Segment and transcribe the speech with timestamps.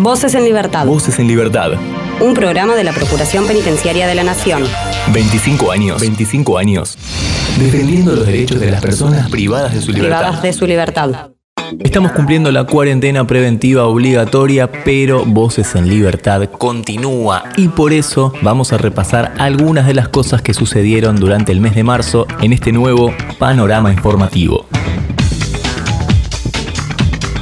[0.00, 0.86] Voces en Libertad.
[0.86, 1.72] Voces en Libertad.
[2.22, 4.62] Un programa de la Procuración Penitenciaria de la Nación.
[5.12, 6.00] 25 años.
[6.00, 6.96] 25 años.
[7.58, 10.20] Defendiendo los derechos de las personas privadas de su libertad.
[10.20, 11.10] Privadas de su libertad.
[11.80, 18.72] Estamos cumpliendo la cuarentena preventiva obligatoria, pero Voces en Libertad continúa y por eso vamos
[18.72, 22.72] a repasar algunas de las cosas que sucedieron durante el mes de marzo en este
[22.72, 24.66] nuevo panorama informativo.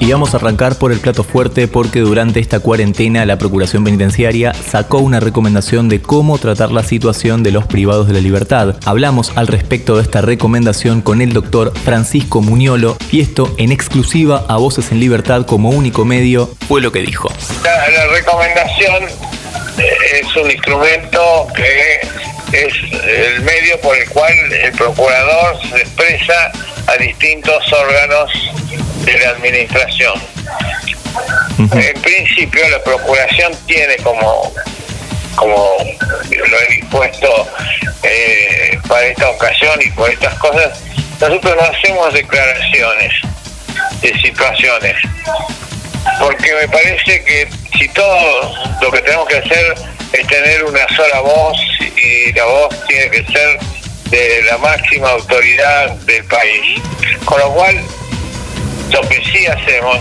[0.00, 4.54] Y vamos a arrancar por el plato fuerte porque durante esta cuarentena la Procuración Penitenciaria
[4.54, 8.76] sacó una recomendación de cómo tratar la situación de los privados de la libertad.
[8.84, 14.44] Hablamos al respecto de esta recomendación con el doctor Francisco Muñolo y esto en exclusiva
[14.48, 17.28] a Voces en Libertad como único medio fue lo que dijo.
[17.64, 19.04] La, recomendación
[19.78, 22.00] eh, es un instrumento que
[22.52, 24.32] es el medio por el cual
[24.64, 26.52] el procurador se expresa
[26.88, 28.32] a distintos órganos
[29.04, 30.14] de la administración.
[31.58, 34.52] En principio la procuración tiene como
[35.38, 35.76] como
[36.30, 37.48] lo he dispuesto
[38.02, 40.80] eh, para esta ocasión y por estas cosas,
[41.20, 43.12] nosotros no hacemos declaraciones
[44.02, 44.96] de situaciones,
[46.18, 49.74] porque me parece que si todo lo que tenemos que hacer
[50.12, 53.58] es tener una sola voz y la voz tiene que ser
[54.10, 56.80] de la máxima autoridad del país,
[57.24, 57.76] con lo cual
[58.90, 59.98] lo que sí hacemos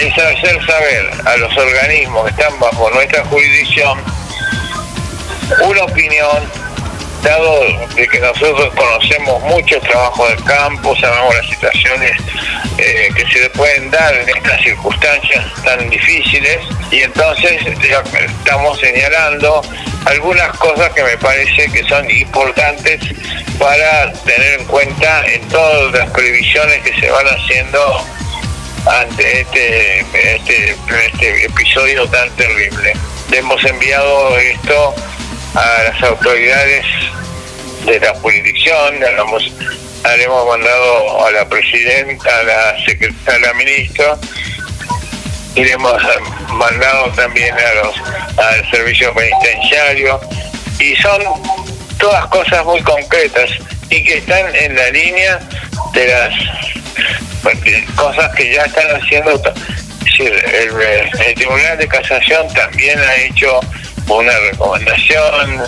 [0.00, 3.98] es hacer saber a los organismos que están bajo nuestra jurisdicción
[5.62, 6.42] una opinión,
[7.22, 7.60] dado
[7.94, 12.12] de que nosotros conocemos mucho el trabajo del campo, sabemos las situaciones
[12.78, 16.58] eh, que se pueden dar en estas circunstancias tan difíciles
[16.90, 19.62] y entonces estamos señalando
[20.06, 23.00] algunas cosas que me parece que son importantes
[23.58, 28.04] para tener en cuenta en todas las previsiones que se van haciendo
[28.86, 32.92] ante este, este, este episodio tan terrible.
[33.32, 34.94] hemos enviado esto
[35.54, 36.86] a las autoridades
[37.84, 44.16] de la jurisdicción, le hemos mandado a la presidenta, a la secretaria, a la ministra,
[45.56, 46.02] y le hemos
[46.52, 47.94] mandado también a los
[48.38, 50.20] al servicio penitenciario,
[50.78, 51.22] y son
[51.98, 53.50] todas cosas muy concretas
[53.88, 55.40] y que están en la línea
[55.94, 56.34] de las
[57.96, 59.40] cosas que ya están haciendo.
[60.18, 63.60] el, Tribunal de Casación también ha hecho
[64.08, 65.62] una recomendación,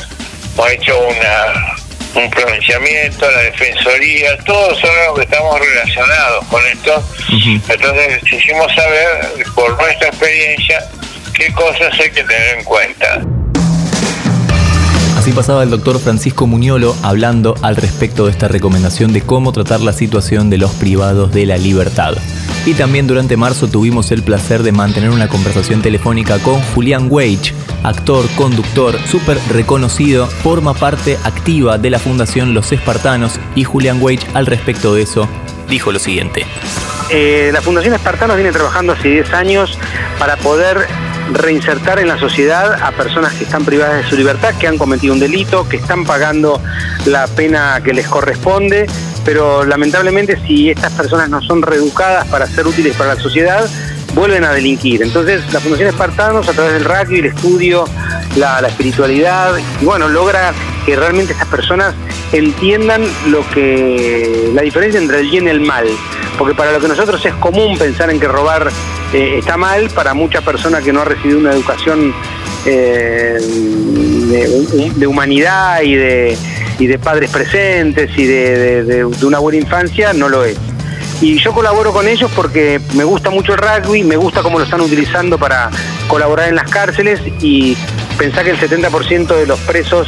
[0.63, 1.78] ha hecho una
[2.19, 7.03] un pronunciamiento, la defensoría, todos son los que estamos relacionados con esto.
[7.69, 10.85] Entonces hicimos saber por nuestra experiencia
[11.35, 13.21] qué cosas hay que tener en cuenta.
[15.35, 19.93] Pasaba el doctor Francisco Muñolo hablando al respecto de esta recomendación de cómo tratar la
[19.93, 22.15] situación de los privados de la libertad.
[22.67, 27.55] Y también durante marzo tuvimos el placer de mantener una conversación telefónica con Julián Weich,
[27.85, 34.27] actor, conductor, súper reconocido, forma parte activa de la Fundación Los Espartanos y Julián Weich
[34.35, 35.29] al respecto de eso
[35.69, 36.45] dijo lo siguiente.
[37.11, 39.79] Eh, la Fundación Espartanos viene trabajando hace 10 años
[40.19, 40.87] para poder
[41.33, 45.15] reinsertar en la sociedad a personas que están privadas de su libertad, que han cometido
[45.15, 46.61] un delito, que están pagando
[47.07, 48.87] la pena que les corresponde,
[49.25, 53.69] pero lamentablemente si estas personas no son reeducadas para ser útiles para la sociedad,
[54.15, 55.03] vuelven a delinquir.
[55.03, 57.85] Entonces la Fundación Espartanos, a través del rugby, el estudio,
[58.37, 60.53] la, la espiritualidad, y bueno, logra
[60.87, 61.95] que realmente estas personas
[62.33, 65.87] entiendan lo que la diferencia entre el bien y el mal.
[66.39, 68.71] Porque para lo que nosotros es común pensar en que robar
[69.13, 72.15] eh, está mal, para mucha persona que no ha recibido una educación
[72.65, 73.39] eh,
[74.97, 76.39] de, humanidad y de,
[76.79, 80.57] y de padres presentes y de una buena infancia, no lo es.
[81.21, 84.65] Y yo colaboro con ellos porque me gusta mucho el rugby, me gusta cómo lo
[84.65, 85.69] están utilizando para
[86.07, 87.77] colaborar en las cárceles y
[88.17, 90.07] pensar que el 70% de los presos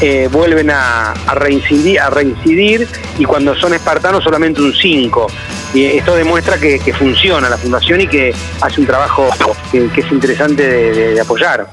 [0.00, 2.88] eh, vuelven a, reincidir, a reincidir
[3.18, 5.28] y cuando son espartanos solamente un 5.
[5.74, 9.28] Y esto demuestra que, funciona la fundación y que hace un trabajo
[9.70, 10.66] que, es interesante
[11.12, 11.68] de apoyar.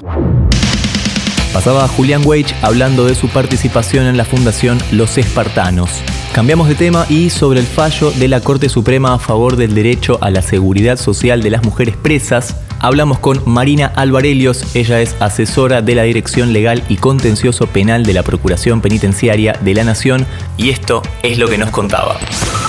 [1.56, 5.90] Pasaba Julián Weich hablando de su participación en la fundación Los Espartanos.
[6.34, 10.18] Cambiamos de tema y sobre el fallo de la Corte Suprema a favor del derecho
[10.20, 15.82] a la seguridad social de las mujeres presas, hablamos con Marina Alvarelios, ella es asesora
[15.82, 20.28] de la Dirección Legal y Contencioso Penal de la Procuración Penitenciaria de la Nación
[20.58, 22.18] y esto es lo que nos contaba.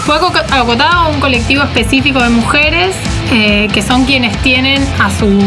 [0.07, 2.95] Fue acotado a un colectivo específico de mujeres
[3.33, 5.43] eh, que son quienes tienen a sus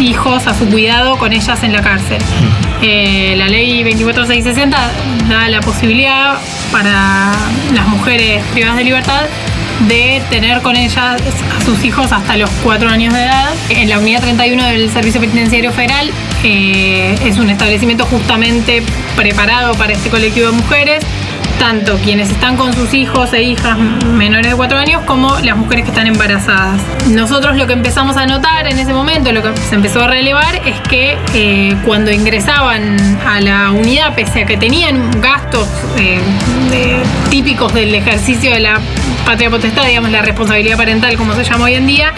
[0.00, 2.16] hijos a su cuidado con ellas en la cárcel.
[2.80, 4.78] Eh, la ley 24660
[5.28, 6.38] da la posibilidad
[6.72, 7.34] para
[7.74, 9.26] las mujeres privadas de libertad
[9.86, 13.50] de tener con ellas a sus hijos hasta los cuatro años de edad.
[13.68, 16.10] En la unidad 31 del Servicio Penitenciario Federal
[16.44, 18.82] eh, es un establecimiento justamente
[19.16, 21.04] preparado para este colectivo de mujeres
[21.58, 25.84] tanto quienes están con sus hijos e hijas menores de 4 años como las mujeres
[25.84, 26.80] que están embarazadas.
[27.08, 30.54] Nosotros lo que empezamos a notar en ese momento, lo que se empezó a relevar,
[30.64, 32.96] es que eh, cuando ingresaban
[33.26, 35.68] a la unidad, pese a que tenían gastos
[35.98, 36.20] eh,
[37.30, 38.80] típicos del ejercicio de la
[39.24, 42.12] patria potestad, digamos la responsabilidad parental como se llama hoy en día,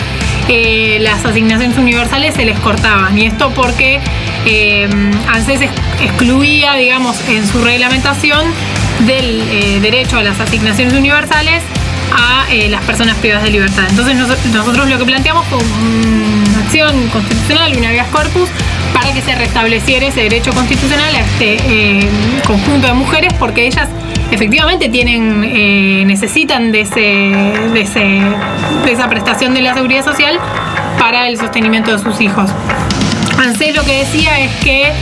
[0.49, 3.17] eh, las asignaciones universales se les cortaban.
[3.19, 4.01] Y esto porque
[5.29, 5.63] ANSES
[6.03, 8.45] excluía, digamos, en su reglamentación
[9.07, 11.63] del eh, derecho a las asignaciones universales
[12.13, 13.85] a eh, las personas privadas de libertad.
[13.89, 18.49] Entonces nosotros lo que planteamos fue una acción constitucional, una habeas corpus,
[18.93, 22.09] para que se restableciera ese derecho constitucional a este eh,
[22.47, 23.89] conjunto de mujeres, porque ellas
[24.33, 28.01] efectivamente tienen, necesitan de, ese, de, ese,
[28.85, 30.39] de esa prestación de la seguridad social
[30.99, 32.51] para el sostenimiento de sus hijos.
[33.39, 34.93] ANSES lo que decía es que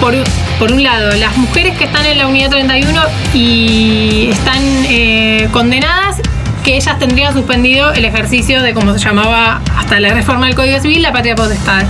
[0.00, 0.14] por,
[0.58, 3.02] por un lado, las mujeres que están en la unidad 31
[3.34, 6.16] y están eh, condenadas,
[6.64, 10.80] que ellas tendrían suspendido el ejercicio de, como se llamaba hasta la reforma del Código
[10.80, 11.84] Civil, la patria potestad.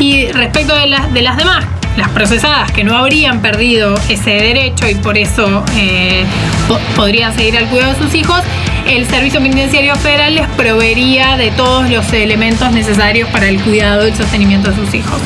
[0.00, 1.64] Y respecto de, las de las demás,
[1.96, 6.24] las procesadas que no habrían perdido ese derecho y por eso eh,
[6.96, 8.40] podrían seguir al cuidado de sus hijos,
[8.86, 14.10] el Servicio Penitenciario Federal les proveería de todos los elementos necesarios para el cuidado y
[14.10, 15.20] el sostenimiento de sus hijos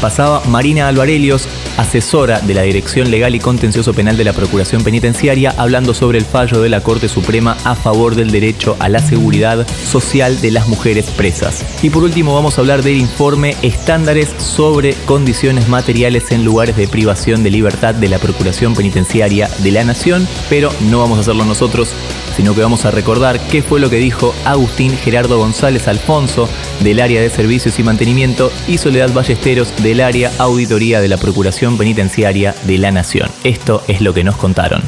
[0.00, 1.48] pasaba Marina Alvarelios,
[1.78, 6.24] asesora de la Dirección Legal y Contencioso Penal de la Procuración Penitenciaria, hablando sobre el
[6.24, 10.68] fallo de la Corte Suprema a favor del derecho a la seguridad social de las
[10.68, 11.64] mujeres presas.
[11.82, 16.88] Y por último vamos a hablar del informe Estándares sobre condiciones materiales en lugares de
[16.88, 21.44] privación de libertad de la Procuración Penitenciaria de la Nación, pero no vamos a hacerlo
[21.44, 21.94] nosotros,
[22.36, 26.48] sino que vamos a recordar qué fue lo que dijo Agustín Gerardo González Alfonso
[26.80, 31.67] del área de servicios y mantenimiento y Soledad Ballesteros del área auditoría de la Procuración
[31.76, 33.28] Penitenciaria de la Nación.
[33.44, 34.82] Esto es lo que nos contaron.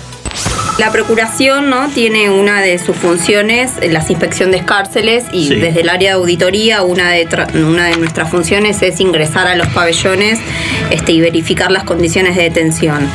[0.78, 1.88] La Procuración ¿no?
[1.88, 6.82] tiene una de sus funciones, la inspección de cárceles, y desde el área de auditoría
[6.82, 10.38] una de, una de nuestras funciones es ingresar a los pabellones
[10.90, 13.08] este, y verificar las condiciones de detención.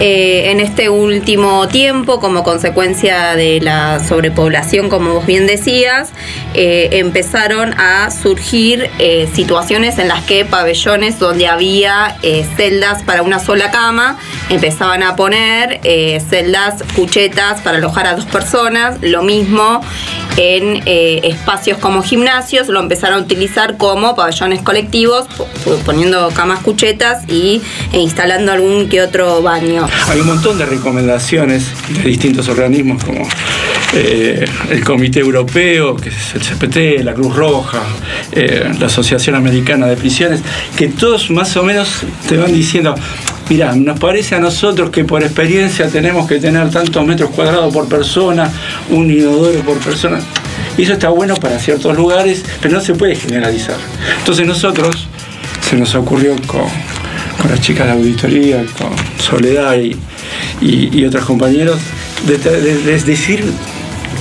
[0.00, 6.10] Eh, en este último tiempo, como consecuencia de la sobrepoblación, como vos bien decías,
[6.54, 12.16] eh, empezaron a surgir eh, situaciones en las que pabellones donde había
[12.56, 14.18] celdas para una sola cama,
[14.50, 15.80] empezaban a poner
[16.28, 16.84] celdas
[17.64, 19.80] para alojar a dos personas, lo mismo
[20.36, 25.26] en espacios como gimnasios, lo empezaron a utilizar como pabellones colectivos,
[25.84, 27.60] poniendo camas cuchetas y,
[27.92, 29.86] e instalando algún que otro baño.
[30.08, 33.26] Hay un montón de recomendaciones de distintos organismos como
[33.94, 37.82] eh, el Comité Europeo, que es el CPT, la Cruz Roja,
[38.32, 40.42] eh, la Asociación Americana de Prisiones,
[40.76, 42.94] que todos más o menos te van diciendo,
[43.48, 47.88] mira, nos parece a nosotros que por experiencia tenemos que tener tantos metros cuadrados por
[47.88, 48.50] persona,
[48.90, 50.20] un inodoro por persona.
[50.76, 53.76] Y eso está bueno para ciertos lugares, pero no se puede generalizar.
[54.18, 55.08] Entonces nosotros
[55.68, 56.68] se nos ocurrió con
[57.40, 59.76] con las chicas de auditoría, con Soledad
[60.60, 61.78] y, otros compañeros,
[62.26, 63.44] de, decir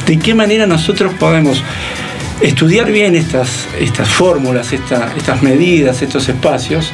[0.05, 1.63] de qué manera nosotros podemos
[2.41, 6.91] estudiar bien estas, estas fórmulas, estas medidas, estos espacios,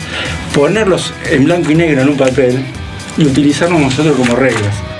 [0.53, 2.63] ponerlos en blanco y negro en un papel
[3.17, 4.92] y utilizarlos nosotros como reglas.